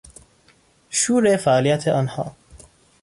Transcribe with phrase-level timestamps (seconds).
[0.89, 2.35] شور فعالیت آنها